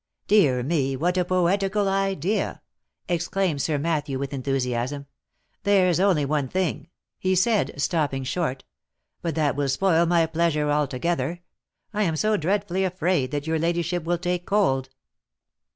"Dear 0.35 0.63
me! 0.63 0.95
what 0.95 1.15
a 1.15 1.23
poetical 1.23 1.87
idea!" 1.87 2.63
exclaimed 3.07 3.61
Sir 3.61 3.77
Matthew 3.77 4.17
with 4.17 4.33
enthusiasm." 4.33 5.05
There's 5.63 5.99
only 5.99 6.25
one 6.25 6.47
thing," 6.47 6.87
he 7.19 7.35
said, 7.35 7.79
stopping 7.79 8.23
short, 8.23 8.63
"but 9.21 9.35
that 9.35 9.55
will 9.55 9.69
spoil 9.69 10.07
my 10.07 10.25
pleasure 10.25 10.71
altogether: 10.71 11.41
I 11.93 12.01
am 12.01 12.15
so 12.15 12.35
dreadfully 12.35 12.83
afraid 12.83 13.29
that 13.29 13.45
your 13.45 13.59
ladyship 13.59 14.03
will 14.03 14.17
take 14.17 14.47
cold." 14.47 14.89